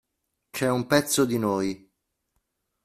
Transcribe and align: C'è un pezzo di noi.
C'è 0.49 0.67
un 0.67 0.87
pezzo 0.87 1.25
di 1.25 1.37
noi. 1.37 1.87